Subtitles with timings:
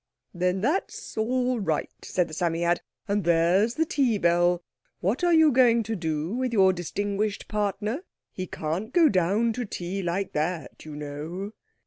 [0.33, 4.63] "Then that's all right," said the Psammead; "and there's the tea bell.
[4.99, 8.01] What are you going to do with your distinguished partner?
[8.33, 11.51] He can't go down to tea like that, you know."